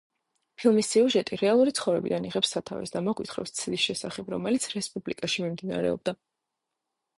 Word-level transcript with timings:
ფილმის 0.61 0.87
სიუჟეტი 0.93 1.37
რეალური 1.41 1.73
ცხოვრებიდან 1.79 2.25
იღებს 2.29 2.55
სათავეს 2.57 2.95
და 2.97 3.03
მოგვითხრობს 3.09 3.55
ცდას 3.61 3.85
შესახებ, 3.91 4.35
რომელიც 4.37 4.69
რესპუბლიკაში 4.79 5.47
მიმდინარეობდა. 5.47 6.19